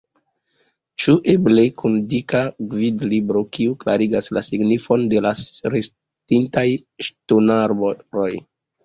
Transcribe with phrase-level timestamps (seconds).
[1.01, 2.39] Ĉu eble kun dika
[2.71, 5.35] gvidlibro, kiu klarigas la signifon de la
[5.75, 6.65] restintaj
[7.11, 8.33] ŝtonaroj?